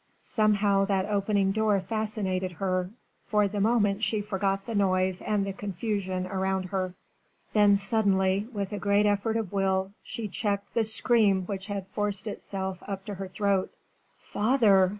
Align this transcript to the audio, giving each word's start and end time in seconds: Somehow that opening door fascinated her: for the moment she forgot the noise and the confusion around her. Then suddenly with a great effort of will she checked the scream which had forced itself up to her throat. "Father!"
Somehow 0.23 0.85
that 0.85 1.05
opening 1.05 1.51
door 1.51 1.79
fascinated 1.79 2.53
her: 2.53 2.89
for 3.27 3.47
the 3.47 3.61
moment 3.61 4.01
she 4.01 4.19
forgot 4.21 4.65
the 4.65 4.73
noise 4.73 5.21
and 5.21 5.45
the 5.45 5.53
confusion 5.53 6.25
around 6.25 6.63
her. 6.69 6.95
Then 7.53 7.77
suddenly 7.77 8.47
with 8.51 8.73
a 8.73 8.79
great 8.79 9.05
effort 9.05 9.37
of 9.37 9.53
will 9.53 9.91
she 10.01 10.27
checked 10.27 10.73
the 10.73 10.85
scream 10.85 11.43
which 11.43 11.67
had 11.67 11.85
forced 11.89 12.25
itself 12.25 12.81
up 12.87 13.05
to 13.05 13.13
her 13.13 13.27
throat. 13.27 13.71
"Father!" 14.23 14.89